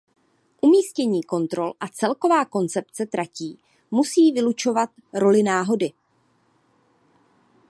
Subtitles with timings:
[0.61, 3.59] Umístění kontrol a celková koncepce tratí
[3.91, 5.91] musí vylučovat roli náhody.